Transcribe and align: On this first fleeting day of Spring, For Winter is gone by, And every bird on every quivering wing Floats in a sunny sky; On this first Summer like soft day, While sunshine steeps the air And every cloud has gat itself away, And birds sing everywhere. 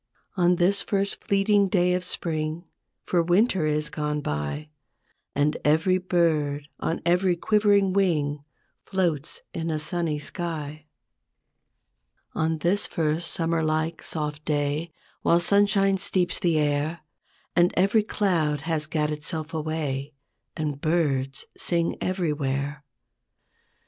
On 0.35 0.55
this 0.55 0.81
first 0.81 1.23
fleeting 1.23 1.69
day 1.69 1.93
of 1.93 2.03
Spring, 2.03 2.65
For 3.05 3.21
Winter 3.21 3.67
is 3.67 3.91
gone 3.91 4.19
by, 4.21 4.71
And 5.35 5.57
every 5.63 5.99
bird 5.99 6.67
on 6.79 7.01
every 7.05 7.35
quivering 7.35 7.93
wing 7.93 8.43
Floats 8.83 9.41
in 9.53 9.69
a 9.69 9.77
sunny 9.77 10.17
sky; 10.17 10.87
On 12.33 12.57
this 12.57 12.87
first 12.87 13.29
Summer 13.29 13.61
like 13.61 14.01
soft 14.01 14.43
day, 14.43 14.91
While 15.21 15.39
sunshine 15.39 15.99
steeps 15.99 16.39
the 16.39 16.57
air 16.57 17.01
And 17.55 17.71
every 17.77 18.01
cloud 18.01 18.61
has 18.61 18.87
gat 18.87 19.11
itself 19.11 19.53
away, 19.53 20.13
And 20.57 20.81
birds 20.81 21.45
sing 21.55 21.95
everywhere. 22.01 22.83